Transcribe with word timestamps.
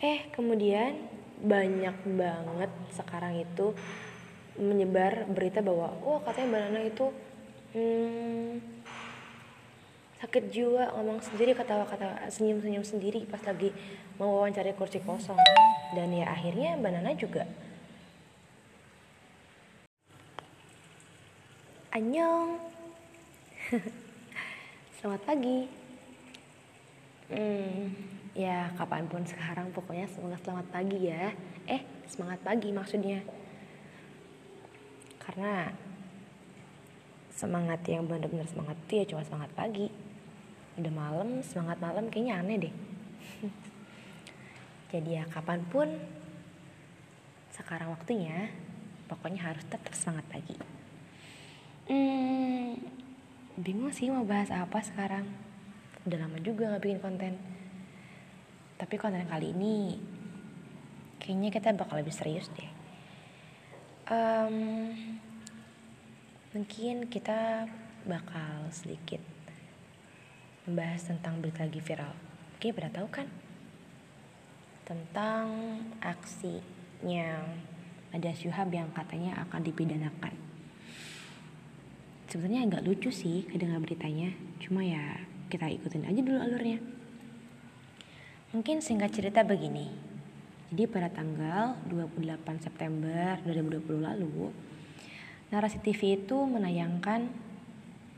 Eh 0.00 0.32
kemudian 0.32 0.96
banyak 1.44 1.92
banget 2.16 2.72
sekarang 2.96 3.36
itu 3.36 3.76
menyebar 4.56 5.28
berita 5.28 5.60
bahwa 5.60 5.92
wah 6.00 6.20
katanya 6.24 6.48
Mbak 6.56 6.60
Nana 6.64 6.80
itu 6.88 7.06
hmm, 7.76 8.50
sakit 10.24 10.44
jiwa 10.52 10.96
ngomong 10.96 11.20
sendiri 11.20 11.52
ketawa-katawa 11.52 12.32
senyum-senyum 12.32 12.84
sendiri 12.84 13.28
pas 13.28 13.44
lagi 13.44 13.76
mau 14.16 14.40
wawancara 14.40 14.72
kursi 14.72 15.04
kosong. 15.04 15.36
Dan 15.92 16.16
ya 16.16 16.32
akhirnya 16.32 16.80
Mbak 16.80 16.92
Nana 16.96 17.12
juga 17.20 17.44
Annyeong. 21.92 22.56
Selamat 24.96 25.22
pagi. 25.28 25.66
Hmm, 27.28 28.19
ya 28.32 28.70
kapan 28.78 29.10
pun 29.10 29.22
sekarang 29.26 29.74
pokoknya 29.74 30.06
semoga 30.10 30.38
selamat 30.40 30.66
pagi 30.70 30.98
ya. 31.10 31.34
Eh 31.66 31.82
semangat 32.06 32.40
pagi 32.42 32.68
maksudnya. 32.70 33.20
Karena 35.20 35.70
semangat 37.30 37.80
yang 37.88 38.04
benar-benar 38.04 38.46
semangat 38.46 38.76
itu 38.86 38.92
ya 39.00 39.04
cuma 39.10 39.22
semangat 39.24 39.50
pagi. 39.54 39.88
Udah 40.78 40.92
malam, 40.92 41.44
semangat 41.44 41.78
malam 41.82 42.08
kayaknya 42.08 42.40
aneh 42.40 42.56
deh. 42.68 42.74
Jadi 44.92 45.10
ya 45.18 45.24
kapan 45.28 45.62
pun 45.70 45.88
sekarang 47.50 47.92
waktunya 47.92 48.50
Pokoknya 49.10 49.42
harus 49.42 49.66
tetap 49.66 49.90
semangat 49.90 50.22
pagi. 50.30 50.54
Hmm, 51.90 52.78
bingung 53.58 53.90
sih 53.90 54.06
mau 54.06 54.22
bahas 54.22 54.54
apa 54.54 54.78
sekarang. 54.78 55.26
Udah 56.06 56.14
lama 56.22 56.38
juga 56.38 56.70
nggak 56.70 56.82
bikin 56.86 57.02
konten. 57.02 57.34
Tapi 58.80 58.96
konten 58.96 59.28
kali 59.28 59.52
ini 59.52 60.00
kayaknya 61.20 61.52
kita 61.52 61.76
bakal 61.76 62.00
lebih 62.00 62.16
serius 62.16 62.48
deh. 62.56 62.70
Um, 64.08 64.88
mungkin 66.56 67.12
kita 67.12 67.68
bakal 68.08 68.72
sedikit 68.72 69.20
membahas 70.64 71.04
tentang 71.12 71.44
berita 71.44 71.68
lagi 71.68 71.84
viral. 71.84 72.16
Oke, 72.56 72.72
pada 72.72 72.88
tahu 72.88 73.08
kan? 73.12 73.28
Tentang 74.88 75.44
aksinya 76.00 77.44
ada 78.16 78.30
Syuhab 78.32 78.72
yang 78.72 78.88
katanya 78.96 79.44
akan 79.44 79.60
dipidanakan 79.60 80.50
sebenarnya 82.30 82.70
agak 82.70 82.86
lucu 82.86 83.10
sih 83.10 83.42
kedengar 83.50 83.82
beritanya 83.82 84.30
cuma 84.62 84.86
ya 84.86 85.18
kita 85.50 85.66
ikutin 85.66 86.06
aja 86.06 86.22
dulu 86.22 86.38
alurnya 86.38 86.78
mungkin 88.50 88.82
singkat 88.82 89.14
cerita 89.14 89.46
begini 89.46 89.86
jadi 90.74 90.90
pada 90.90 91.06
tanggal 91.06 91.78
28 91.86 92.66
September 92.66 93.38
2020 93.46 94.02
lalu 94.02 94.50
Narasi 95.54 95.78
TV 95.78 96.18
itu 96.18 96.34
menayangkan 96.34 97.30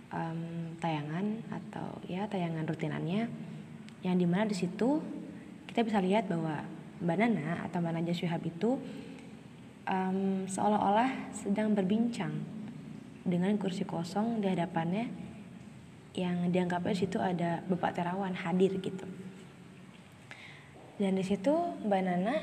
um, 0.08 0.72
tayangan 0.80 1.40
atau 1.52 2.00
ya 2.08 2.24
tayangan 2.32 2.64
rutinannya 2.64 3.28
yang 4.00 4.16
di 4.16 4.24
mana 4.24 4.48
di 4.48 4.56
situ 4.56 5.04
kita 5.68 5.84
bisa 5.84 6.00
lihat 6.00 6.28
bahwa 6.28 6.64
Mbak 7.04 7.16
Nana 7.20 7.68
atau 7.68 7.84
Mbak 7.84 7.92
Najwa 7.92 8.16
Syuhab 8.16 8.40
itu 8.44 8.80
um, 9.84 10.48
seolah-olah 10.48 11.32
sedang 11.32 11.76
berbincang 11.76 12.32
dengan 13.20 13.52
kursi 13.60 13.84
kosong 13.84 14.40
di 14.40 14.48
hadapannya 14.48 15.12
yang 16.16 16.48
dianggapnya 16.48 16.96
situ 16.96 17.20
ada 17.20 17.60
Bapak 17.68 17.96
Terawan 17.96 18.32
hadir 18.32 18.76
gitu. 18.80 19.04
Dan 21.02 21.18
di 21.18 21.26
situ 21.26 21.50
Mbak 21.82 22.02
Nana 22.06 22.36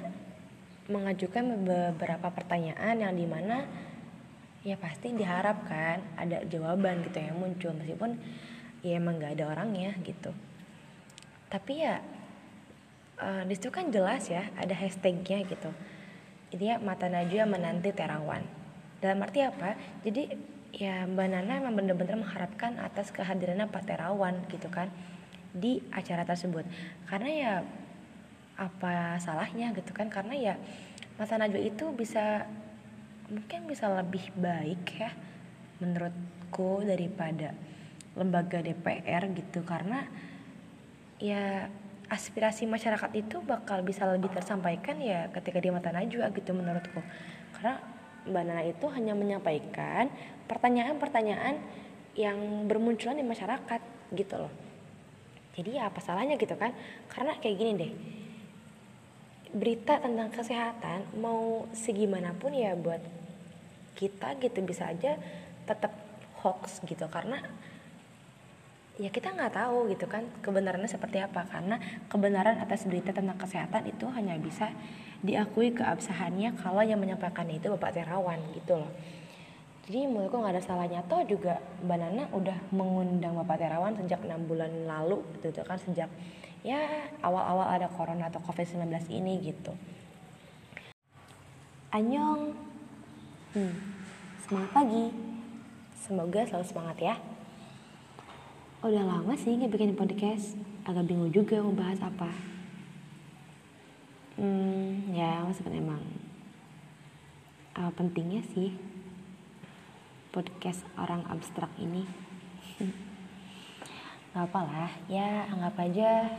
mengajukan 0.91 1.63
beberapa 1.63 2.27
pertanyaan 2.27 2.99
yang 2.99 3.15
di 3.15 3.23
mana 3.23 3.63
ya 4.67 4.75
pasti 4.75 5.15
diharapkan 5.15 6.19
ada 6.19 6.43
jawaban 6.43 6.99
gitu 7.07 7.23
yang 7.23 7.39
muncul 7.39 7.71
meskipun 7.71 8.19
ya 8.83 8.99
emang 8.99 9.15
nggak 9.15 9.39
ada 9.39 9.55
orangnya 9.55 9.95
gitu. 10.03 10.35
Tapi 11.47 11.87
ya 11.87 12.03
uh, 13.23 13.47
di 13.47 13.55
situ 13.55 13.71
kan 13.71 13.95
jelas 13.95 14.27
ya 14.27 14.51
ada 14.59 14.75
hashtagnya 14.75 15.47
gitu. 15.47 15.71
Intinya 16.51 16.83
mata 16.83 17.07
Najwa 17.07 17.47
menanti 17.47 17.95
Terawan. 17.95 18.43
Dalam 18.99 19.23
arti 19.23 19.39
apa? 19.39 19.79
Jadi 20.03 20.35
ya 20.75 21.07
Mbak 21.07 21.27
Nana 21.31 21.63
emang 21.63 21.79
bener-bener 21.79 22.19
mengharapkan 22.19 22.75
atas 22.83 23.15
kehadirannya 23.15 23.71
Pak 23.71 23.87
Terawan 23.87 24.43
gitu 24.51 24.67
kan 24.67 24.91
di 25.55 25.79
acara 25.89 26.27
tersebut 26.27 26.61
karena 27.09 27.29
ya 27.33 27.53
apa 28.59 29.15
salahnya 29.23 29.71
gitu 29.71 29.95
kan 29.95 30.11
karena 30.11 30.35
ya 30.35 30.53
Mas 31.15 31.31
Najwa 31.31 31.63
itu 31.63 31.87
bisa 31.95 32.43
mungkin 33.31 33.63
bisa 33.71 33.87
lebih 33.87 34.35
baik 34.35 34.83
ya 34.99 35.15
menurutku 35.79 36.83
daripada 36.83 37.55
lembaga 38.19 38.59
DPR 38.59 39.31
gitu 39.31 39.63
karena 39.63 40.03
ya 41.23 41.71
aspirasi 42.11 42.67
masyarakat 42.67 43.15
itu 43.15 43.39
bakal 43.39 43.79
bisa 43.85 44.03
lebih 44.11 44.27
tersampaikan 44.33 44.99
ya 44.99 45.31
ketika 45.31 45.63
di 45.63 45.71
mata 45.71 45.95
Najwa 45.95 46.27
gitu 46.35 46.51
menurutku 46.51 46.99
karena 47.55 47.79
Mbak 48.27 48.43
Nana 48.43 48.63
itu 48.67 48.85
hanya 48.91 49.13
menyampaikan 49.15 50.11
pertanyaan-pertanyaan 50.51 51.55
yang 52.19 52.67
bermunculan 52.67 53.15
di 53.15 53.23
masyarakat 53.23 53.81
gitu 54.11 54.35
loh. 54.35 54.53
Jadi 55.55 55.79
ya 55.79 55.87
apa 55.87 56.03
salahnya 56.03 56.35
gitu 56.35 56.55
kan? 56.59 56.75
Karena 57.07 57.37
kayak 57.39 57.55
gini 57.55 57.71
deh. 57.79 57.91
Berita 59.49 59.97
tentang 59.97 60.29
kesehatan 60.29 61.09
mau 61.17 61.65
segimanapun 61.73 62.53
ya 62.53 62.77
buat 62.77 63.01
kita 63.97 64.37
gitu 64.37 64.61
bisa 64.61 64.93
aja 64.93 65.17
tetap 65.65 65.89
hoax 66.45 66.85
gitu. 66.85 67.09
Karena 67.09 67.41
ya 69.01 69.09
kita 69.09 69.33
nggak 69.33 69.57
tahu 69.57 69.89
gitu 69.89 70.05
kan 70.05 70.29
kebenarannya 70.45 70.85
seperti 70.85 71.17
apa. 71.17 71.49
Karena 71.49 71.81
kebenaran 72.05 72.61
atas 72.61 72.85
berita 72.85 73.09
tentang 73.09 73.41
kesehatan 73.41 73.89
itu 73.89 74.05
hanya 74.13 74.37
bisa 74.37 74.69
diakui 75.25 75.73
keabsahannya 75.73 76.55
kalau 76.61 76.85
yang 76.85 77.01
menyampaikan 77.01 77.49
itu 77.49 77.73
Bapak 77.73 77.97
Terawan 77.97 78.39
gitu 78.53 78.79
loh. 78.79 78.91
Jadi 79.89 80.05
menurutku 80.05 80.37
nggak 80.37 80.53
ada 80.53 80.63
salahnya. 80.63 81.01
Toh 81.09 81.25
juga 81.25 81.57
Mbak 81.81 81.97
Nana 81.97 82.23
udah 82.37 82.57
mengundang 82.69 83.33
Bapak 83.41 83.57
Terawan 83.57 83.97
sejak 83.97 84.21
enam 84.21 84.45
bulan 84.45 84.69
lalu 84.85 85.25
gitu 85.41 85.65
kan 85.65 85.81
sejak 85.81 86.07
ya 86.65 87.07
awal-awal 87.23 87.67
ada 87.67 87.87
corona 87.87 88.27
atau 88.27 88.43
covid-19 88.43 88.89
ini 89.11 89.39
gitu. 89.51 89.71
Anyong 91.89 92.53
hmm, 93.55 93.75
semangat 94.45 94.71
pagi. 94.75 95.05
Semoga 95.99 96.41
selalu 96.47 96.65
semangat 96.65 96.97
ya. 97.01 97.15
Udah 98.85 99.03
lama 99.03 99.33
sih 99.35 99.55
nggak 99.55 99.71
bikin 99.73 99.97
podcast. 99.97 100.55
Agak 100.87 101.07
bingung 101.07 101.31
juga 101.33 101.59
mau 101.59 101.75
bahas 101.75 101.99
apa. 101.99 102.31
Hmm, 104.39 105.11
ya 105.11 105.43
maksudnya 105.43 105.83
emang 105.83 105.99
uh, 107.75 107.91
pentingnya 107.95 108.39
sih 108.55 108.71
podcast 110.31 110.85
orang 110.95 111.25
abstrak 111.27 111.67
ini 111.81 112.05
nggak 114.29 114.45
apa 114.45 114.59
lah 114.61 114.91
ya 115.09 115.49
anggap 115.49 115.75
aja 115.89 116.29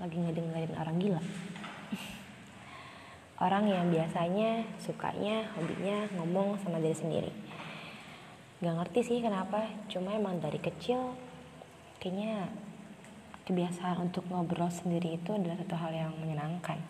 lagi 0.00 0.16
ngedengerin 0.16 0.72
orang 0.80 0.96
gila. 0.96 1.22
Orang 3.44 3.68
yang 3.68 3.92
biasanya 3.92 4.64
sukanya 4.80 5.44
hobinya 5.52 6.08
ngomong 6.16 6.56
sama 6.64 6.80
diri 6.80 6.96
sendiri. 6.96 7.32
Gak 8.64 8.80
ngerti 8.80 9.00
sih 9.04 9.18
kenapa 9.20 9.68
cuma 9.92 10.16
emang 10.16 10.40
dari 10.40 10.56
kecil 10.56 11.12
kayaknya 12.00 12.48
kebiasaan 13.44 14.08
untuk 14.08 14.24
ngobrol 14.32 14.72
sendiri 14.72 15.20
itu 15.20 15.36
adalah 15.36 15.60
satu 15.60 15.76
hal 15.76 15.92
yang 15.92 16.12
menyenangkan. 16.16 16.80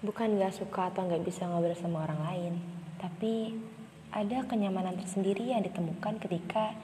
Bukan 0.00 0.40
gak 0.40 0.56
suka 0.56 0.88
atau 0.88 1.04
gak 1.04 1.20
bisa 1.20 1.44
ngobrol 1.44 1.76
sama 1.76 2.08
orang 2.08 2.20
lain 2.24 2.54
tapi 2.96 3.54
ada 4.08 4.40
kenyamanan 4.48 4.98
tersendiri 4.98 5.52
yang 5.52 5.62
ditemukan 5.62 6.16
ketika 6.18 6.74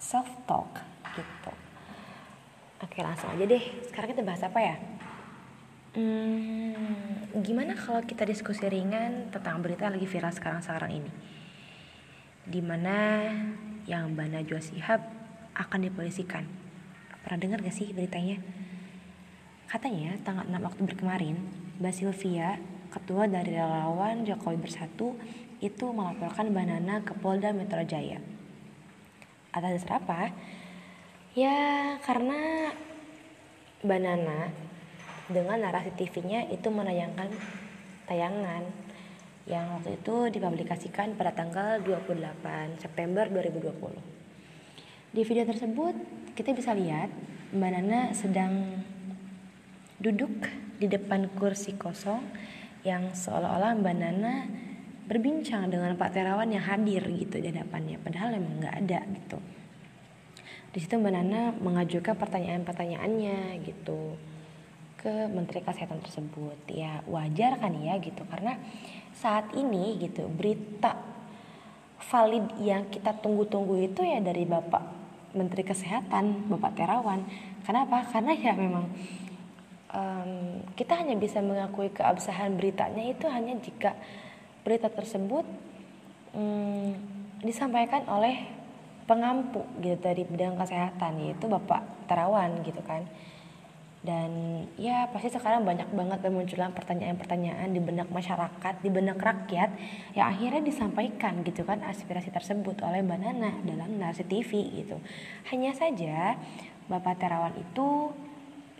self 0.00 0.26
talk 0.48 0.80
gitu. 1.12 1.52
Oke 2.80 3.04
langsung 3.04 3.36
aja 3.36 3.44
deh. 3.44 3.64
Sekarang 3.84 4.16
kita 4.16 4.24
bahas 4.24 4.40
apa 4.40 4.58
ya? 4.58 4.76
Hmm, 5.90 7.28
gimana 7.44 7.76
kalau 7.76 8.00
kita 8.00 8.24
diskusi 8.24 8.64
ringan 8.64 9.28
tentang 9.28 9.60
berita 9.60 9.92
lagi 9.92 10.08
viral 10.08 10.32
sekarang-sekarang 10.32 11.04
ini? 11.04 11.12
Di 12.48 12.64
mana 12.64 13.28
yang 13.84 14.16
Mbak 14.16 14.28
Najwa 14.32 14.60
Sihab 14.64 15.04
akan 15.52 15.80
dipolisikan? 15.84 16.48
Pernah 17.20 17.38
dengar 17.38 17.58
gak 17.60 17.76
sih 17.76 17.92
beritanya? 17.92 18.40
Katanya 19.68 20.16
tanggal 20.24 20.48
6 20.48 20.56
Oktober 20.72 20.94
kemarin 20.96 21.36
Mbak 21.78 21.94
Sylvia 21.94 22.56
ketua 22.90 23.28
dari 23.28 23.54
relawan 23.54 24.24
Jokowi 24.24 24.58
Bersatu 24.58 25.14
itu 25.60 25.86
melaporkan 25.92 26.48
Banana 26.50 27.04
ke 27.04 27.12
Polda 27.12 27.52
Metro 27.52 27.84
Jaya. 27.84 28.39
Atas 29.50 29.82
dasar 29.82 29.98
apa? 29.98 30.30
Ya 31.34 31.96
karena 32.06 32.70
Banana 33.80 34.52
dengan 35.30 35.62
narasi 35.62 35.94
TV-nya 35.96 36.50
itu 36.52 36.68
menayangkan 36.68 37.32
tayangan 38.04 38.66
yang 39.48 39.66
waktu 39.78 39.96
itu 39.96 40.30
dipublikasikan 40.36 41.16
pada 41.16 41.32
tanggal 41.32 41.80
28 41.82 42.82
September 42.82 43.24
2020. 43.30 45.16
Di 45.16 45.22
video 45.26 45.44
tersebut 45.48 45.94
kita 46.36 46.54
bisa 46.54 46.76
lihat 46.76 47.10
Mbak 47.50 47.70
Nana 47.72 48.00
sedang 48.14 48.84
duduk 49.98 50.30
di 50.78 50.86
depan 50.86 51.26
kursi 51.34 51.74
kosong 51.74 52.22
yang 52.86 53.10
seolah-olah 53.10 53.74
Mbak 53.80 53.96
Nana 53.96 54.34
berbincang 55.10 55.66
dengan 55.66 55.98
Pak 55.98 56.14
Terawan 56.14 56.46
yang 56.54 56.62
hadir 56.62 57.02
gitu 57.10 57.42
di 57.42 57.50
hadapannya. 57.50 57.98
Padahal 57.98 58.38
emang 58.38 58.62
nggak 58.62 58.76
ada 58.86 59.00
gitu. 59.10 59.38
Di 60.70 60.78
situ 60.78 60.94
Mbak 60.94 61.12
Nana 61.18 61.50
mengajukan 61.58 62.14
pertanyaan-pertanyaannya 62.14 63.58
gitu 63.66 64.14
ke 65.02 65.26
Menteri 65.26 65.66
Kesehatan 65.66 65.98
tersebut. 66.06 66.54
Ya 66.70 67.02
wajar 67.10 67.58
kan 67.58 67.74
ya 67.74 67.98
gitu. 67.98 68.22
Karena 68.30 68.54
saat 69.10 69.50
ini 69.58 69.98
gitu 69.98 70.30
berita 70.30 70.94
valid 72.06 72.62
yang 72.62 72.86
kita 72.86 73.10
tunggu-tunggu 73.18 73.82
itu 73.82 74.06
ya 74.06 74.22
dari 74.22 74.46
Bapak 74.46 75.00
Menteri 75.34 75.66
Kesehatan 75.66 76.46
Bapak 76.46 76.78
Terawan. 76.78 77.26
Kenapa? 77.66 78.06
Karena 78.14 78.30
ya 78.38 78.54
memang 78.54 78.86
um, 79.90 80.62
kita 80.78 81.02
hanya 81.02 81.18
bisa 81.18 81.42
mengakui 81.42 81.90
keabsahan 81.90 82.54
beritanya 82.54 83.10
itu 83.10 83.26
hanya 83.26 83.58
jika 83.58 83.98
berita 84.62 84.88
tersebut 84.92 85.46
um, 86.36 86.92
disampaikan 87.40 88.04
oleh 88.08 88.60
pengampu 89.08 89.66
gitu 89.82 89.98
dari 89.98 90.22
bidang 90.22 90.54
kesehatan 90.54 91.18
yaitu 91.18 91.50
Bapak 91.50 91.82
Terawan 92.06 92.62
gitu 92.62 92.78
kan. 92.86 93.02
Dan 94.00 94.64
ya 94.80 95.12
pasti 95.12 95.28
sekarang 95.28 95.60
banyak 95.60 95.92
banget 95.92 96.24
bermunculan 96.24 96.72
pertanyaan-pertanyaan 96.72 97.68
di 97.68 97.84
benak 97.84 98.08
masyarakat 98.08 98.80
di 98.80 98.88
benak 98.88 99.20
rakyat 99.20 99.76
yang 100.16 100.32
akhirnya 100.32 100.64
disampaikan 100.64 101.44
gitu 101.44 101.68
kan 101.68 101.84
aspirasi 101.84 102.32
tersebut 102.32 102.80
oleh 102.80 103.04
Mbak 103.04 103.18
Nana 103.20 103.52
dalam 103.60 104.00
narasi 104.00 104.24
TV 104.24 104.80
gitu. 104.80 104.96
Hanya 105.52 105.76
saja 105.76 106.40
Bapak 106.88 107.20
Terawan 107.20 107.52
itu 107.60 108.08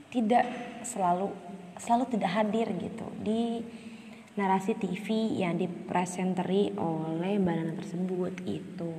tidak 0.08 0.48
selalu 0.88 1.28
selalu 1.76 2.04
tidak 2.16 2.30
hadir 2.32 2.66
gitu 2.80 3.06
di 3.20 3.60
narasi 4.38 4.78
TV 4.78 5.38
yang 5.42 5.58
dipresenteri 5.58 6.70
oleh 6.78 7.34
Mbak 7.42 7.82
tersebut 7.82 8.34
itu 8.46 8.92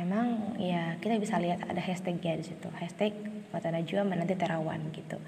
emang 0.00 0.56
ya 0.56 0.96
kita 0.98 1.20
bisa 1.20 1.36
lihat 1.36 1.62
ada 1.68 1.78
hashtagnya 1.78 2.40
di 2.40 2.44
situ. 2.48 2.68
Hashtag 2.72 3.12
Mata 3.52 3.68
Najwa 3.68 4.08
menanti 4.08 4.34
terawan 4.34 4.88
gitu. 4.96 5.20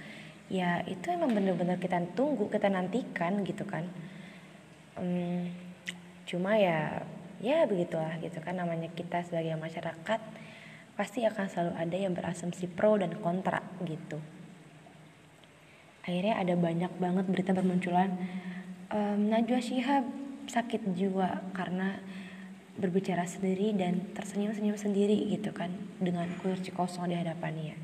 Ya 0.49 0.81
itu 0.89 1.13
emang 1.13 1.37
bener-bener 1.37 1.77
kita 1.77 2.01
tunggu 2.17 2.49
kita 2.49 2.73
nantikan 2.73 3.45
gitu 3.45 3.69
kan. 3.69 3.85
Hmm, 4.97 5.53
cuma 6.25 6.57
ya 6.57 7.05
ya 7.45 7.69
begitulah 7.69 8.17
gitu 8.25 8.41
kan. 8.41 8.57
Namanya 8.57 8.89
kita 8.97 9.23
sebagai 9.29 9.55
masyarakat 9.61 10.21
pasti 10.97 11.25
akan 11.25 11.47
selalu 11.49 11.73
ada 11.77 11.97
yang 11.97 12.13
berasumsi 12.17 12.67
pro 12.67 12.97
dan 12.97 13.13
kontra 13.21 13.61
gitu. 13.85 14.19
Akhirnya 16.03 16.35
ada 16.39 16.55
banyak 16.59 16.93
banget 16.99 17.25
berita 17.31 17.51
bermunculan 17.55 18.11
um, 18.91 19.31
Najwa 19.31 19.63
Shihab 19.63 20.05
sakit 20.51 20.99
jiwa 20.99 21.55
karena 21.55 22.03
berbicara 22.75 23.23
sendiri 23.29 23.71
dan 23.77 24.11
tersenyum-senyum 24.17 24.75
sendiri 24.75 25.15
gitu 25.31 25.55
kan 25.55 25.71
dengan 26.03 26.27
kursi 26.43 26.75
kosong 26.75 27.13
di 27.13 27.17
hadapannya. 27.17 27.79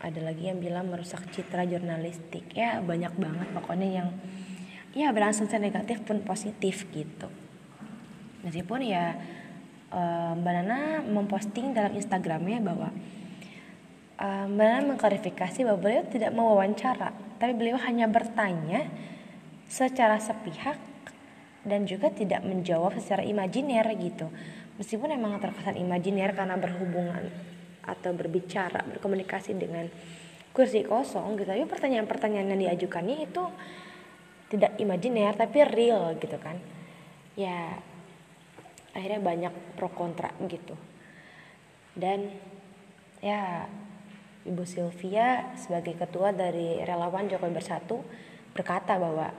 Ada 0.00 0.20
lagi 0.20 0.48
yang 0.48 0.60
bilang 0.60 0.88
merusak 0.88 1.28
citra 1.32 1.68
jurnalistik. 1.68 2.52
Ya 2.56 2.80
banyak 2.80 3.12
banget 3.16 3.48
pokoknya 3.52 3.88
yang 3.88 4.08
ya 4.96 5.12
berasumsi 5.12 5.60
negatif 5.60 6.04
pun 6.06 6.24
positif 6.24 6.88
gitu. 6.92 7.28
Meskipun 8.44 8.80
ya 8.84 9.16
Mbak 10.34 10.52
Nana 10.60 11.02
memposting 11.04 11.72
dalam 11.72 11.94
Instagramnya 11.94 12.58
bahwa 12.60 12.90
uh, 14.24 14.48
mengklarifikasi 14.48 15.68
bahwa 15.68 15.78
beliau 15.84 16.04
tidak 16.08 16.32
mau 16.32 16.56
wawancara, 16.56 17.12
tapi 17.36 17.52
beliau 17.52 17.76
hanya 17.84 18.08
bertanya 18.08 18.88
secara 19.68 20.16
sepihak 20.16 20.80
dan 21.64 21.84
juga 21.84 22.08
tidak 22.08 22.40
menjawab 22.40 22.96
secara 22.96 23.20
imajiner 23.20 23.84
gitu. 24.00 24.32
Meskipun 24.80 25.12
memang 25.12 25.36
terkesan 25.38 25.76
imajiner 25.76 26.32
karena 26.32 26.56
berhubungan 26.56 27.28
atau 27.84 28.16
berbicara, 28.16 28.80
berkomunikasi 28.96 29.52
dengan 29.60 29.86
kursi 30.56 30.88
kosong 30.88 31.36
gitu. 31.36 31.52
Tapi 31.52 31.68
pertanyaan-pertanyaan 31.68 32.56
yang 32.56 32.60
diajukannya 32.72 33.28
itu 33.28 33.44
tidak 34.48 34.76
imajiner 34.80 35.36
tapi 35.36 35.60
real 35.68 36.16
gitu 36.16 36.40
kan. 36.40 36.56
Ya 37.36 37.76
akhirnya 38.94 39.20
banyak 39.20 39.54
pro 39.74 39.90
kontra 39.90 40.30
gitu 40.46 40.78
dan 41.98 42.30
ya 43.22 43.66
Ibu 44.44 44.62
Sylvia 44.68 45.56
sebagai 45.56 45.96
ketua 45.96 46.28
dari 46.28 46.76
relawan 46.84 47.24
Jokowi 47.32 47.56
Bersatu 47.56 48.04
berkata 48.52 49.00
bahwa 49.00 49.32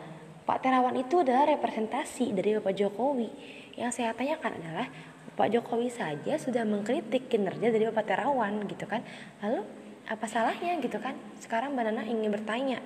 Pak 0.45 0.61
Terawan 0.65 0.97
itu 0.97 1.21
adalah 1.21 1.45
representasi 1.49 2.33
dari 2.33 2.57
Bapak 2.57 2.73
Jokowi. 2.73 3.29
Yang 3.77 4.01
saya 4.01 4.17
tanyakan 4.17 4.57
adalah 4.57 4.89
Pak 5.37 5.47
Jokowi 5.53 5.93
saja 5.93 6.37
sudah 6.41 6.65
mengkritik 6.65 7.29
kinerja 7.29 7.69
dari 7.69 7.85
Bapak 7.85 8.05
Terawan 8.05 8.65
gitu 8.65 8.89
kan. 8.89 9.05
Lalu 9.45 9.61
apa 10.09 10.25
salahnya 10.25 10.77
gitu 10.81 10.97
kan? 10.97 11.13
Sekarang 11.37 11.77
Mbak 11.77 11.85
Nana 11.85 12.03
ingin 12.05 12.33
bertanya 12.33 12.81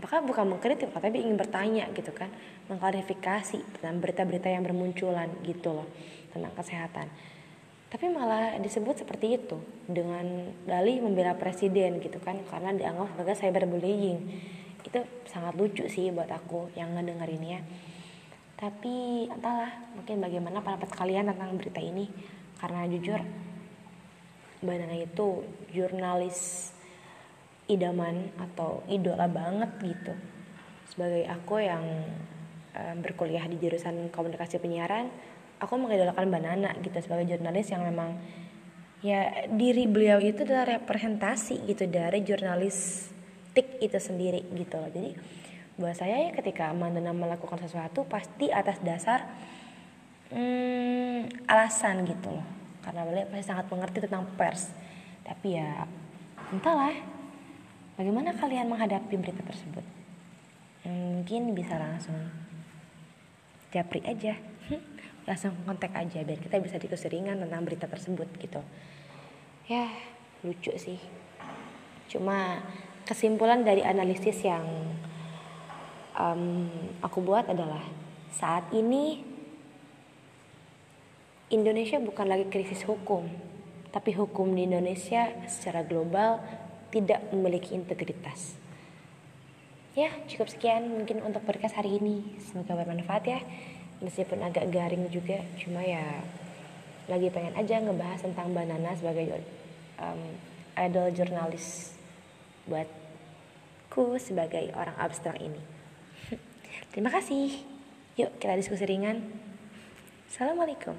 bahkan 0.00 0.24
bukan 0.24 0.48
mengkritik 0.48 0.90
tapi 0.90 1.22
ingin 1.22 1.38
bertanya 1.38 1.86
gitu 1.94 2.10
kan? 2.10 2.34
Mengklarifikasi 2.66 3.62
tentang 3.78 4.02
berita-berita 4.02 4.50
yang 4.50 4.66
bermunculan 4.66 5.30
gitu 5.46 5.70
loh 5.82 5.86
tentang 6.34 6.50
kesehatan 6.54 7.06
tapi 7.90 8.06
malah 8.06 8.54
disebut 8.62 9.02
seperti 9.02 9.36
itu 9.36 9.58
dengan 9.90 10.54
dalih 10.62 11.02
membela 11.02 11.34
presiden 11.34 11.98
gitu 11.98 12.22
kan 12.22 12.38
karena 12.46 12.70
dianggap 12.70 13.12
sebagai 13.12 13.34
cyberbullying. 13.34 14.18
Itu 14.80 15.02
sangat 15.28 15.58
lucu 15.58 15.84
sih 15.90 16.08
buat 16.14 16.30
aku 16.30 16.72
yang 16.78 16.94
ngedengerinnya 16.96 17.60
tapi 18.60 19.24
entahlah 19.24 19.72
mungkin 19.96 20.20
bagaimana 20.20 20.60
pendapat 20.60 20.92
kalian 20.92 21.32
tentang 21.32 21.56
berita 21.56 21.80
ini? 21.80 22.04
Karena 22.60 22.84
jujur 22.84 23.16
Mbak 24.60 24.92
itu 25.00 25.28
jurnalis 25.72 26.68
idaman 27.72 28.28
atau 28.36 28.84
idola 28.84 29.24
banget 29.24 29.72
gitu. 29.80 30.12
Sebagai 30.92 31.24
aku 31.24 31.64
yang 31.64 31.80
um, 32.76 32.96
berkuliah 33.00 33.48
di 33.48 33.56
jurusan 33.56 34.12
komunikasi 34.12 34.60
penyiaran 34.60 35.08
aku 35.60 35.76
mengidolakan 35.76 36.26
Mbak 36.32 36.42
Nana 36.42 36.70
gitu 36.80 36.96
sebagai 36.98 37.28
jurnalis 37.30 37.68
yang 37.70 37.84
memang 37.84 38.16
ya 39.00 39.48
diri 39.48 39.88
beliau 39.88 40.20
itu 40.20 40.44
adalah 40.44 40.80
representasi 40.80 41.64
gitu 41.68 41.88
dari 41.88 42.24
jurnalistik 42.24 43.78
itu 43.78 43.98
sendiri 44.00 44.44
gitu 44.56 44.80
loh. 44.80 44.90
Jadi 44.90 45.10
buat 45.76 45.96
saya 45.96 46.28
ya 46.28 46.30
ketika 46.32 46.72
Mbak 46.72 46.90
Nana 46.96 47.12
melakukan 47.12 47.60
sesuatu 47.60 48.08
pasti 48.08 48.48
atas 48.50 48.80
dasar 48.80 49.28
hmm, 50.32 51.46
alasan 51.46 52.08
gitu 52.08 52.32
loh. 52.32 52.46
Karena 52.80 53.04
beliau 53.04 53.28
pasti 53.28 53.44
sangat 53.44 53.68
mengerti 53.68 54.02
tentang 54.02 54.24
pers. 54.34 54.72
Tapi 55.22 55.60
ya 55.60 55.84
entahlah 56.50 57.20
Bagaimana 58.00 58.32
kalian 58.32 58.64
menghadapi 58.72 59.12
berita 59.12 59.44
tersebut? 59.44 59.84
Hmm, 60.88 61.20
mungkin 61.20 61.52
bisa 61.52 61.76
langsung 61.76 62.16
japri 63.68 64.00
aja, 64.08 64.40
langsung 65.30 65.54
kontak 65.62 65.94
aja 65.94 66.26
biar 66.26 66.42
kita 66.42 66.58
bisa 66.58 66.74
diskusi 66.82 67.06
ringan 67.06 67.38
tentang 67.38 67.62
berita 67.62 67.86
tersebut 67.86 68.26
gitu. 68.42 68.58
Ya 69.70 69.86
lucu 70.42 70.74
sih. 70.74 70.98
Cuma 72.10 72.58
kesimpulan 73.06 73.62
dari 73.62 73.86
analisis 73.86 74.42
yang 74.42 74.66
um, 76.18 76.66
aku 76.98 77.22
buat 77.22 77.46
adalah 77.46 77.86
saat 78.34 78.66
ini 78.74 79.22
Indonesia 81.50 82.02
bukan 82.02 82.26
lagi 82.26 82.46
krisis 82.50 82.82
hukum, 82.86 83.26
tapi 83.94 84.14
hukum 84.14 84.54
di 84.54 84.66
Indonesia 84.66 85.30
secara 85.46 85.86
global 85.86 86.42
tidak 86.90 87.22
memiliki 87.30 87.74
integritas. 87.74 88.58
Ya, 89.98 90.14
cukup 90.30 90.46
sekian 90.46 90.86
mungkin 90.86 91.18
untuk 91.26 91.42
podcast 91.42 91.74
hari 91.74 91.98
ini. 91.98 92.38
Semoga 92.38 92.78
bermanfaat 92.78 93.24
ya. 93.26 93.42
Meskipun 94.00 94.40
agak 94.40 94.72
garing 94.72 95.12
juga, 95.12 95.44
cuma 95.60 95.84
ya 95.84 96.24
lagi 97.04 97.28
pengen 97.28 97.52
aja 97.52 97.84
ngebahas 97.84 98.24
tentang 98.24 98.56
Banana 98.56 98.96
sebagai 98.96 99.44
um, 100.00 100.20
idol 100.80 101.12
jurnalis 101.12 101.92
buatku 102.64 104.16
sebagai 104.16 104.72
orang 104.72 104.96
abstrak 104.96 105.36
ini. 105.36 105.60
Terima 106.96 107.12
kasih. 107.12 107.60
Yuk 108.16 108.40
kita 108.40 108.56
diskusi 108.56 108.88
ringan. 108.88 109.20
Assalamualaikum. 110.32 110.96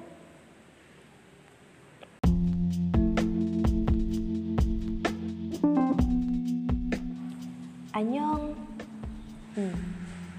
Anyong 7.92 8.56
hmm, 9.56 9.76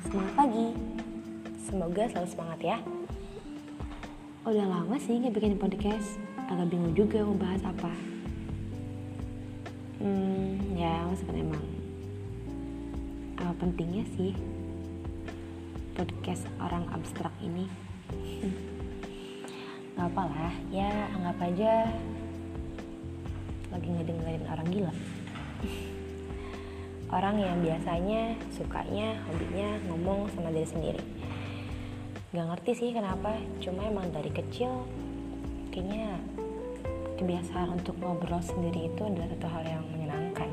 Semangat 0.06 0.34
pagi 0.34 0.93
Semoga 1.74 2.06
selalu 2.06 2.30
semangat 2.30 2.60
ya. 2.62 2.78
Udah 4.46 4.62
lama 4.62 4.94
sih 5.02 5.18
nggak 5.18 5.34
bikin 5.34 5.58
podcast. 5.58 6.22
Agak 6.46 6.70
bingung 6.70 6.94
juga 6.94 7.26
mau 7.26 7.34
bahas 7.34 7.66
apa. 7.66 7.90
Hmm, 9.98 10.62
ya 10.78 11.02
maksudnya 11.10 11.42
emang 11.42 11.66
Apa 13.42 13.58
pentingnya 13.58 14.06
sih 14.14 14.38
Podcast 15.98 16.46
orang 16.62 16.86
abstrak 16.94 17.34
ini. 17.42 17.66
Gak 19.98 20.14
apa 20.14 20.30
lah, 20.30 20.54
ya 20.70 21.10
anggap 21.18 21.42
aja 21.42 21.90
lagi 23.74 23.90
ngedengerin 23.90 24.46
orang 24.46 24.68
gila. 24.70 24.94
Orang 27.18 27.42
yang 27.42 27.58
biasanya 27.66 28.38
sukanya 28.54 29.18
hobinya 29.26 29.74
ngomong 29.90 30.30
sama 30.34 30.54
diri 30.54 30.70
sendiri 30.70 31.02
Gak 32.34 32.50
ngerti 32.50 32.72
sih 32.74 32.90
kenapa 32.90 33.38
cuma 33.62 33.86
emang 33.86 34.10
dari 34.10 34.34
kecil 34.34 34.90
kayaknya 35.70 36.18
kebiasaan 37.22 37.78
untuk 37.78 37.94
ngobrol 38.02 38.42
sendiri 38.42 38.90
itu 38.90 39.02
adalah 39.06 39.30
satu 39.38 39.48
hal 39.54 39.64
yang 39.70 39.86
menyenangkan 39.94 40.50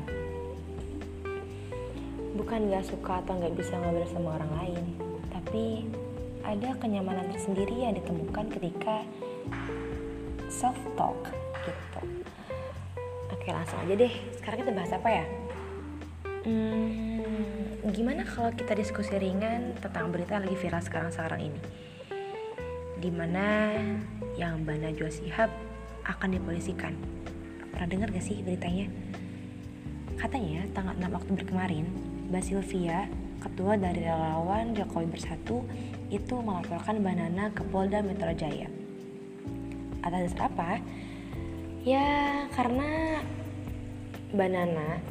bukan 2.37 2.69
gak 2.69 2.85
suka 2.85 3.25
atau 3.25 3.33
gak 3.41 3.57
bisa 3.57 3.73
ngobrol 3.81 4.05
sama 4.13 4.37
orang 4.37 4.51
lain 4.61 4.83
tapi 5.33 5.89
ada 6.45 6.77
kenyamanan 6.77 7.25
tersendiri 7.33 7.73
yang 7.73 7.97
ditemukan 7.97 8.45
ketika 8.53 9.01
self 10.53 10.77
talk 10.93 11.17
gitu 11.65 12.01
Oke 13.41 13.49
langsung 13.57 13.81
aja 13.81 13.97
deh. 13.97 14.13
Sekarang 14.37 14.61
kita 14.61 14.69
bahas 14.69 14.93
apa 14.93 15.09
ya? 15.09 15.25
Hmm, 16.45 17.70
gimana 17.89 18.21
kalau 18.21 18.53
kita 18.53 18.77
diskusi 18.77 19.17
ringan 19.17 19.73
tentang 19.81 20.13
berita 20.13 20.37
yang 20.37 20.45
lagi 20.45 20.53
viral 20.61 20.85
sekarang-sekarang 20.85 21.49
ini? 21.49 21.61
Di 23.01 23.09
mana 23.09 23.73
yang 24.37 24.61
Mbak 24.61 24.77
Najwa 24.85 25.09
Sihab 25.09 25.49
akan 26.05 26.37
dipolisikan. 26.37 26.93
Pernah 27.73 27.89
dengar 27.89 28.13
gak 28.13 28.21
sih 28.21 28.45
beritanya? 28.45 28.85
Katanya 30.13 30.69
tanggal 30.77 30.93
6 30.93 31.09
Oktober 31.09 31.43
kemarin, 31.49 31.89
Mbak 32.29 32.43
Sylvia, 32.45 33.09
ketua 33.41 33.73
dari 33.73 34.05
relawan 34.05 34.77
Jokowi 34.77 35.09
Bersatu, 35.09 35.65
itu 36.13 36.37
melaporkan 36.37 37.01
Mbak 37.01 37.15
Nana 37.17 37.49
ke 37.49 37.65
Polda 37.65 38.05
Metro 38.05 38.29
Jaya. 38.37 38.69
Atas 40.05 40.29
dasar 40.29 40.53
apa? 40.53 40.77
Ya 41.81 42.45
karena 42.53 43.17
Banana 44.37 45.01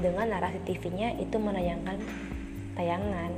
dengan 0.00 0.32
narasi 0.32 0.58
TV-nya 0.64 1.20
itu 1.20 1.36
menayangkan 1.36 2.00
tayangan 2.74 3.30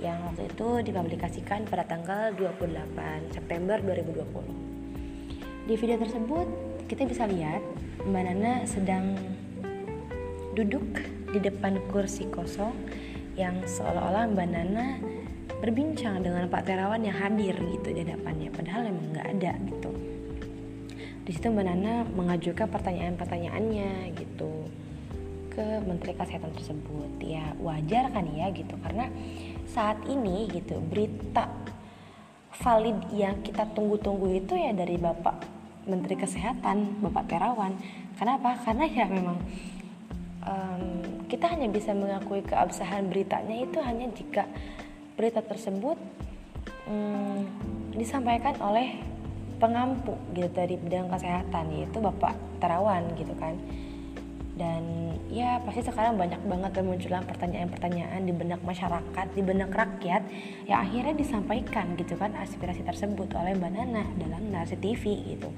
yang 0.00 0.20
waktu 0.24 0.48
itu 0.48 0.68
dipublikasikan 0.90 1.68
pada 1.68 1.84
tanggal 1.84 2.32
28 2.36 3.32
September 3.32 3.76
2020. 3.80 5.68
Di 5.68 5.74
video 5.76 5.96
tersebut 6.00 6.46
kita 6.88 7.08
bisa 7.08 7.24
lihat 7.28 7.60
Mbak 8.04 8.22
Nana 8.28 8.52
sedang 8.68 9.16
duduk 10.52 10.84
di 11.32 11.40
depan 11.40 11.80
kursi 11.88 12.28
kosong 12.28 12.72
yang 13.36 13.64
seolah-olah 13.64 14.28
Mbak 14.32 14.48
Nana 14.52 14.86
berbincang 15.60 16.20
dengan 16.20 16.48
Pak 16.52 16.68
Terawan 16.68 17.00
yang 17.00 17.16
hadir 17.16 17.56
gitu 17.56 17.88
di 17.92 18.04
hadapannya. 18.04 18.52
Padahal 18.52 18.88
emang 18.92 19.08
nggak 19.16 19.28
ada 19.40 19.52
gitu. 19.68 19.90
Di 21.24 21.30
situ 21.32 21.48
Mbak 21.48 21.64
Nana 21.64 22.04
mengajukan 22.12 22.68
pertanyaan-pertanyaannya 22.68 24.12
gitu 24.20 24.53
ke 25.54 25.80
Menteri 25.86 26.12
Kesehatan 26.18 26.52
tersebut. 26.58 27.10
Ya 27.22 27.54
wajar 27.62 28.10
kan 28.10 28.26
ya 28.34 28.50
gitu. 28.50 28.74
Karena 28.82 29.06
saat 29.70 30.02
ini 30.10 30.50
gitu 30.50 30.82
berita 30.82 31.48
valid 32.54 33.10
yang 33.14 33.42
kita 33.42 33.66
tunggu-tunggu 33.74 34.38
itu 34.38 34.54
ya 34.54 34.74
dari 34.74 34.98
Bapak 34.98 35.42
Menteri 35.86 36.18
Kesehatan 36.18 37.00
Bapak 37.02 37.30
Terawan. 37.30 37.78
Kenapa? 38.18 38.58
Karena 38.62 38.84
ya 38.86 39.06
memang 39.06 39.38
um, 40.44 40.84
kita 41.26 41.50
hanya 41.50 41.66
bisa 41.70 41.90
mengakui 41.96 42.44
keabsahan 42.44 43.08
beritanya 43.10 43.56
itu 43.64 43.78
hanya 43.82 44.06
jika 44.12 44.44
berita 45.14 45.40
tersebut 45.42 45.98
um, 46.86 47.46
disampaikan 47.94 48.54
oleh 48.60 49.02
pengampu 49.58 50.18
gitu 50.34 50.50
dari 50.50 50.76
bidang 50.76 51.08
kesehatan 51.08 51.72
yaitu 51.74 51.98
Bapak 52.02 52.34
Terawan 52.58 53.06
gitu 53.14 53.32
kan 53.38 53.54
dan 54.54 54.82
ya 55.34 55.58
pasti 55.66 55.82
sekarang 55.82 56.14
banyak 56.14 56.38
banget 56.46 56.70
bermunculan 56.78 57.26
pertanyaan-pertanyaan 57.26 58.22
di 58.22 58.30
benak 58.30 58.62
masyarakat, 58.62 59.26
di 59.34 59.42
benak 59.42 59.74
rakyat 59.74 60.22
yang 60.70 60.78
akhirnya 60.78 61.14
disampaikan 61.18 61.98
gitu 61.98 62.14
kan 62.14 62.30
aspirasi 62.38 62.86
tersebut 62.86 63.34
oleh 63.34 63.58
Mbak 63.58 63.70
Nana 63.74 64.06
dalam 64.14 64.54
narasi 64.54 64.78
TV 64.78 65.34
gitu. 65.34 65.50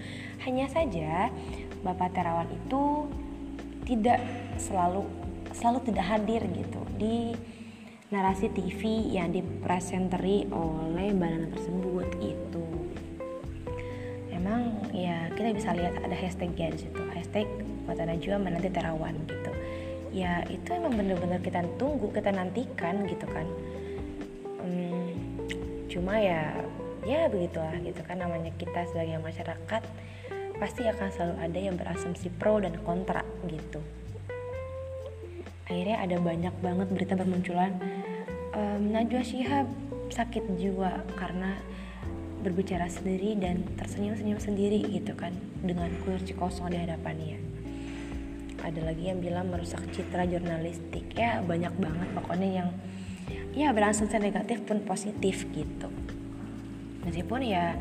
Hanya 0.49 0.65
saja 0.73 1.29
Bapak 1.85 2.17
Terawan 2.17 2.49
itu 2.49 3.05
tidak 3.85 4.25
selalu 4.57 5.05
selalu 5.53 5.79
tidak 5.93 6.05
hadir 6.09 6.41
gitu 6.57 6.81
di 6.97 7.37
narasi 8.09 8.49
TV 8.49 9.13
yang 9.13 9.29
dipresenteri 9.29 10.49
oleh 10.49 11.13
Mbak 11.13 11.29
Nana 11.37 11.47
tersebut 11.53 12.09
itu 12.25 12.66
memang 14.47 14.95
ya 14.95 15.27
kita 15.35 15.59
bisa 15.59 15.75
lihat 15.75 15.99
ada 15.99 16.15
hashtagnya 16.15 16.71
di 16.71 16.87
situ. 16.87 17.03
Hashtag 17.11 17.51
mata 17.83 18.07
najwa 18.07 18.39
menanti 18.39 18.71
terawan 18.71 19.19
gitu. 19.27 19.51
Ya 20.15 20.47
itu 20.47 20.71
emang 20.71 20.95
bener-bener 20.95 21.43
kita 21.43 21.67
tunggu 21.75 22.15
kita 22.15 22.31
nantikan 22.31 23.11
gitu 23.11 23.27
kan. 23.27 23.47
Hmm, 24.63 25.11
cuma 25.91 26.23
ya 26.23 26.55
ya 27.03 27.27
begitulah 27.27 27.75
gitu 27.83 27.99
kan 28.07 28.23
namanya 28.23 28.55
kita 28.55 28.87
sebagai 28.87 29.19
masyarakat 29.19 29.83
pasti 30.63 30.83
akan 30.87 31.09
selalu 31.11 31.35
ada 31.43 31.59
yang 31.59 31.75
berasumsi 31.75 32.31
pro 32.31 32.63
dan 32.63 32.79
kontra 32.87 33.27
gitu. 33.51 33.83
Akhirnya 35.67 36.07
ada 36.07 36.23
banyak 36.23 36.55
banget 36.63 36.89
berita 36.95 37.19
bermunculan. 37.19 37.75
Um, 38.55 38.95
Najwa 38.95 39.27
Shihab 39.27 39.67
sakit 40.15 40.55
jiwa 40.55 41.03
karena 41.19 41.59
berbicara 42.47 42.87
sendiri 42.87 43.35
dan 43.35 43.67
tersenyum-senyum 43.75 44.39
sendiri 44.39 44.87
gitu 44.87 45.19
kan 45.19 45.35
dengan 45.59 45.91
kursi 46.07 46.31
kosong 46.39 46.71
di 46.71 46.79
hadapannya. 46.79 47.43
Ada 48.63 48.87
lagi 48.87 49.11
yang 49.11 49.19
bilang 49.19 49.51
merusak 49.51 49.83
citra 49.91 50.23
jurnalistik. 50.31 51.11
Ya 51.19 51.43
banyak 51.43 51.75
banget. 51.75 52.09
Pokoknya 52.15 52.49
yang 52.63 52.69
ya 53.53 53.75
berasumsi 53.75 54.17
negatif 54.23 54.63
pun 54.63 54.87
positif 54.87 55.43
gitu. 55.51 55.91
Meskipun 57.03 57.43
ya 57.43 57.75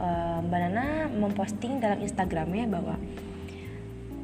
uh, 0.00 0.38
Mbak 0.40 0.60
Nana 0.68 0.86
memposting 1.12 1.78
dalam 1.80 2.00
Instagramnya 2.00 2.64
bahwa 2.68 2.96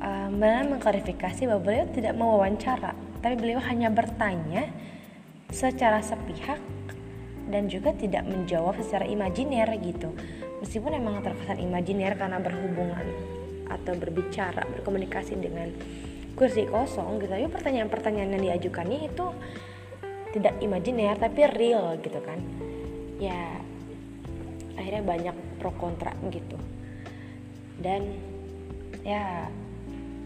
uh, 0.01 0.29
Mbak 0.33 0.49
Nana 0.49 0.65
mengklarifikasi 0.77 1.45
bahwa 1.49 1.61
beliau 1.61 1.87
tidak 1.93 2.15
mau 2.17 2.41
wawancara 2.41 2.93
tapi 3.19 3.35
beliau 3.35 3.59
hanya 3.67 3.91
bertanya 3.91 4.71
secara 5.51 5.99
sepihak 6.05 6.61
dan 7.49 7.67
juga 7.67 7.97
tidak 7.97 8.29
menjawab 8.29 8.77
secara 8.85 9.09
imajiner 9.09 9.69
gitu. 9.81 10.13
Meskipun 10.61 10.93
emang 10.95 11.25
terkesan 11.25 11.59
imajiner 11.59 12.15
karena 12.15 12.39
berhubungan 12.39 13.07
atau 13.69 13.93
berbicara 13.97 14.65
berkomunikasi 14.69 15.37
dengan 15.41 15.73
kursi 16.37 16.69
kosong 16.69 17.19
gitu. 17.19 17.33
Tapi 17.33 17.49
pertanyaan-pertanyaan 17.49 18.37
yang 18.37 18.45
diajukannya 18.53 19.09
itu 19.09 19.27
tidak 20.37 20.55
imajiner 20.61 21.17
tapi 21.17 21.41
real 21.49 21.97
gitu 22.05 22.21
kan. 22.21 22.39
Ya 23.19 23.59
akhirnya 24.79 25.03
banyak 25.03 25.37
pro 25.59 25.73
kontra 25.75 26.13
gitu. 26.31 26.61
Dan 27.79 28.15
ya 29.03 29.49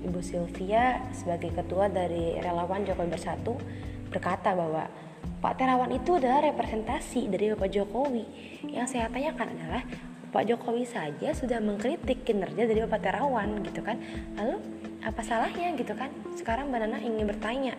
Ibu 0.02 0.18
Sylvia 0.20 0.98
sebagai 1.14 1.54
ketua 1.54 1.86
dari 1.86 2.36
relawan 2.42 2.82
Jokowi 2.82 3.14
Bersatu 3.14 3.54
berkata 4.10 4.52
bahwa 4.52 4.90
Pak 5.42 5.58
Terawan 5.58 5.90
itu 5.90 6.22
adalah 6.22 6.38
representasi 6.46 7.26
dari 7.26 7.50
Bapak 7.50 7.66
Jokowi. 7.66 8.22
Yang 8.62 8.94
saya 8.94 9.10
tanyakan 9.10 9.58
adalah 9.58 9.82
Pak 10.30 10.46
Jokowi 10.46 10.86
saja 10.86 11.34
sudah 11.34 11.58
mengkritik 11.58 12.22
kinerja 12.22 12.62
dari 12.62 12.78
Bapak 12.86 13.02
Terawan 13.02 13.58
gitu 13.66 13.82
kan. 13.82 13.98
Lalu 14.38 14.62
apa 15.02 15.18
salahnya 15.26 15.74
gitu 15.74 15.98
kan? 15.98 16.14
Sekarang 16.38 16.70
Mbak 16.70 16.80
Nana 16.86 17.02
ingin 17.02 17.26
bertanya. 17.26 17.74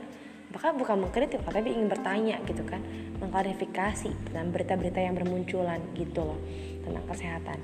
Bahkan 0.51 0.75
bukan 0.75 1.08
mengkritik 1.08 1.39
tapi 1.39 1.72
ingin 1.72 1.88
bertanya 1.88 2.36
gitu 2.43 2.67
kan. 2.67 2.84
Mengklarifikasi 3.24 4.12
tentang 4.12 4.51
berita-berita 4.51 5.00
yang 5.00 5.15
bermunculan 5.15 5.79
gitu 5.96 6.20
loh 6.20 6.39
tentang 6.84 7.08
kesehatan. 7.08 7.63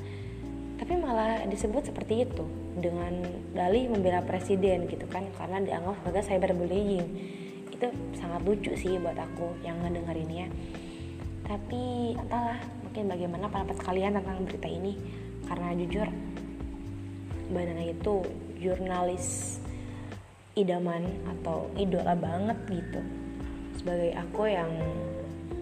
Tapi 0.80 0.96
malah 0.96 1.44
disebut 1.44 1.92
seperti 1.92 2.24
itu 2.24 2.48
dengan 2.80 3.20
dalih 3.52 3.92
membela 3.92 4.24
presiden 4.24 4.88
gitu 4.88 5.04
kan 5.12 5.28
karena 5.36 5.60
dianggap 5.60 6.00
sebagai 6.00 6.24
cyberbullying 6.24 7.04
itu 7.80 7.88
sangat 8.20 8.44
lucu 8.44 8.76
sih 8.76 9.00
buat 9.00 9.16
aku 9.16 9.56
yang 9.64 9.80
ngedengerinnya 9.80 10.52
tapi 11.50 12.14
entahlah 12.14 12.62
mungkin 12.86 13.10
bagaimana 13.10 13.50
pendapat 13.50 13.78
kalian 13.82 14.22
tentang 14.22 14.46
berita 14.46 14.70
ini. 14.70 14.94
Karena 15.50 15.74
jujur 15.74 16.06
Mbak 17.50 17.64
Nana 17.66 17.84
itu 17.90 18.16
jurnalis 18.62 19.58
idaman 20.54 21.10
atau 21.26 21.74
idola 21.74 22.14
banget 22.14 22.58
gitu. 22.70 23.02
Sebagai 23.82 24.14
aku 24.14 24.46
yang 24.46 24.70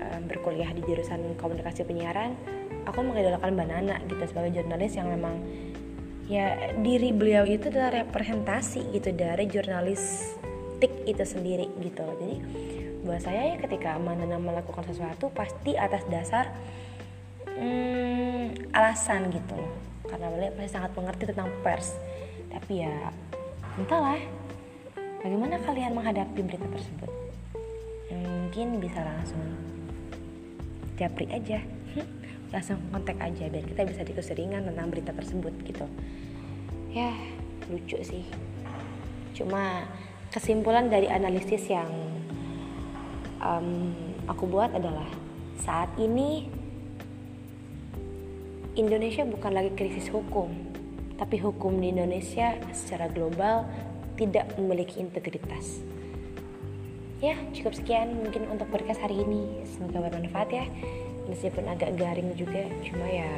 um, 0.04 0.22
berkuliah 0.28 0.68
di 0.76 0.84
jurusan 0.84 1.40
komunikasi 1.40 1.88
penyiaran 1.88 2.36
aku 2.84 3.00
mengidolakan 3.08 3.56
Mbak 3.56 3.68
Nana 3.72 3.96
gitu 4.12 4.24
sebagai 4.28 4.60
jurnalis 4.60 4.92
yang 5.00 5.08
memang 5.08 5.40
ya 6.28 6.76
diri 6.84 7.16
beliau 7.16 7.48
itu 7.48 7.72
adalah 7.72 8.04
representasi 8.04 8.92
gitu 8.92 9.16
dari 9.16 9.48
jurnalistik 10.78 10.94
itu 11.10 11.24
sendiri 11.26 11.68
gitu. 11.82 12.06
Jadi 12.06 12.38
buat 13.02 13.22
saya 13.22 13.54
ya 13.54 13.56
ketika 13.58 13.98
Mbak 13.98 14.16
Nana 14.22 14.38
melakukan 14.38 14.86
sesuatu 14.86 15.34
pasti 15.34 15.74
atas 15.74 16.06
dasar 16.10 16.54
hmm, 17.58 18.70
alasan 18.74 19.34
gitu. 19.34 19.58
Loh 19.58 19.74
karena 20.08 20.32
beliau 20.32 20.54
pasti 20.56 20.72
sangat 20.72 20.92
mengerti 20.94 21.24
tentang 21.34 21.50
pers. 21.66 21.98
Tapi 22.54 22.86
ya 22.86 22.94
entahlah. 23.78 24.22
Bagaimana 25.18 25.58
kalian 25.60 25.98
menghadapi 25.98 26.40
berita 26.46 26.70
tersebut? 26.70 27.12
Mungkin 28.14 28.78
bisa 28.80 29.02
langsung 29.02 29.42
japri 30.96 31.26
aja. 31.34 31.60
Langsung 32.54 32.80
kontak 32.96 33.20
aja 33.20 33.52
biar 33.52 33.66
kita 33.66 33.84
bisa 33.84 34.08
diskusi 34.08 34.32
ringan 34.32 34.64
tentang 34.64 34.88
berita 34.88 35.12
tersebut 35.12 35.52
gitu. 35.68 35.84
Ya 36.96 37.12
lucu 37.68 38.00
sih. 38.00 38.24
Cuma 39.36 39.84
kesimpulan 40.32 40.92
dari 40.92 41.08
analisis 41.08 41.64
yang 41.72 41.88
um, 43.40 43.96
aku 44.28 44.44
buat 44.50 44.76
adalah 44.76 45.08
saat 45.64 45.92
ini 45.98 46.48
Indonesia 48.78 49.26
bukan 49.26 49.52
lagi 49.56 49.72
krisis 49.74 50.12
hukum 50.12 50.52
tapi 51.18 51.42
hukum 51.42 51.82
di 51.82 51.90
Indonesia 51.90 52.54
secara 52.76 53.10
global 53.10 53.66
tidak 54.18 54.54
memiliki 54.58 55.02
integritas. 55.02 55.82
Ya 57.18 57.34
cukup 57.58 57.74
sekian 57.74 58.14
mungkin 58.22 58.46
untuk 58.54 58.70
podcast 58.70 59.02
hari 59.02 59.26
ini. 59.26 59.66
Semoga 59.66 60.06
bermanfaat 60.06 60.50
ya. 60.54 60.66
Meskipun 61.26 61.66
agak 61.66 61.98
garing 61.98 62.38
juga 62.38 62.70
cuma 62.86 63.10
ya 63.10 63.30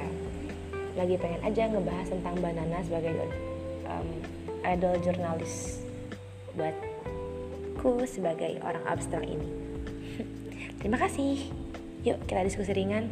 lagi 0.99 1.15
pengen 1.15 1.39
aja 1.47 1.71
ngebahas 1.71 2.07
tentang 2.11 2.35
banana 2.43 2.77
sebagai 2.83 3.15
um, 3.87 4.07
idol 4.67 4.99
jurnalis 4.99 5.79
buatku 6.55 8.05
sebagai 8.09 8.57
orang 8.65 8.83
abstrak 8.87 9.25
ini. 9.25 9.49
Terima 10.79 10.97
kasih. 10.97 11.37
Yuk 12.07 12.23
kita 12.25 12.47
diskusi 12.47 12.71
ringan 12.71 13.11